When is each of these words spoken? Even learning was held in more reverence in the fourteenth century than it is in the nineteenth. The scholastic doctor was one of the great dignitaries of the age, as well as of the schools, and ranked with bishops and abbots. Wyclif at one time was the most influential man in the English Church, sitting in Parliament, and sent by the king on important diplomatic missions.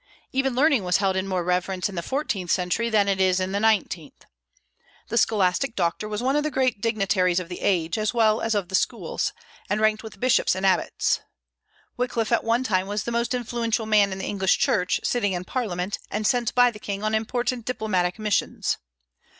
Even 0.31 0.55
learning 0.55 0.83
was 0.83 0.97
held 0.97 1.15
in 1.15 1.27
more 1.27 1.43
reverence 1.43 1.87
in 1.87 1.93
the 1.93 2.01
fourteenth 2.01 2.49
century 2.49 2.89
than 2.89 3.07
it 3.07 3.21
is 3.21 3.39
in 3.39 3.51
the 3.51 3.59
nineteenth. 3.59 4.25
The 5.09 5.17
scholastic 5.19 5.75
doctor 5.75 6.09
was 6.09 6.23
one 6.23 6.35
of 6.35 6.41
the 6.41 6.49
great 6.49 6.81
dignitaries 6.81 7.39
of 7.39 7.49
the 7.49 7.61
age, 7.61 7.99
as 7.99 8.11
well 8.11 8.41
as 8.41 8.55
of 8.55 8.69
the 8.69 8.73
schools, 8.73 9.31
and 9.69 9.79
ranked 9.79 10.01
with 10.01 10.19
bishops 10.19 10.55
and 10.55 10.65
abbots. 10.65 11.19
Wyclif 11.99 12.31
at 12.31 12.43
one 12.43 12.63
time 12.63 12.87
was 12.87 13.03
the 13.03 13.11
most 13.11 13.35
influential 13.35 13.85
man 13.85 14.11
in 14.11 14.17
the 14.17 14.25
English 14.25 14.57
Church, 14.57 14.99
sitting 15.03 15.33
in 15.33 15.43
Parliament, 15.45 15.99
and 16.09 16.25
sent 16.25 16.55
by 16.55 16.71
the 16.71 16.79
king 16.79 17.03
on 17.03 17.13
important 17.13 17.65
diplomatic 17.65 18.17
missions. 18.17 18.79